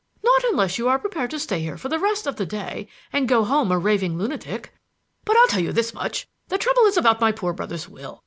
[0.23, 3.27] "Not unless you are prepared to stay here for the rest of the day and
[3.29, 4.73] go home a raving lunatic.
[5.25, 8.19] But I'll tell you this much: the trouble is about my poor brother's will.